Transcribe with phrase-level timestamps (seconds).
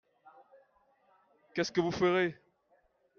[1.53, 2.35] Qu'est-ce que vous ferez?